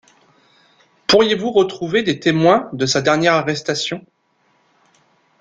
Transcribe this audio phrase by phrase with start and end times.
[1.05, 4.03] Pourriez-vous retrouver des témoins de sa dernière arrestation?